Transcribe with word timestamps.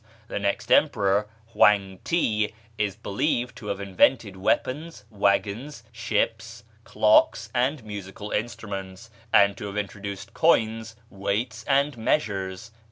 The 0.29 0.39
next 0.39 0.71
emperor, 0.71 1.27
Hwang 1.53 1.99
ti, 2.03 2.55
is 2.75 2.95
believed 2.95 3.55
to 3.57 3.67
have 3.67 3.79
invented 3.79 4.35
weapons, 4.35 5.05
wagons, 5.11 5.83
ships, 5.91 6.63
clocks, 6.83 7.51
and 7.53 7.83
musical 7.83 8.31
instruments, 8.31 9.11
and 9.31 9.55
to 9.57 9.67
have 9.67 9.77
introduced 9.77 10.33
coins, 10.33 10.95
weights, 11.11 11.63
and 11.65 11.99
measures." 11.99 12.71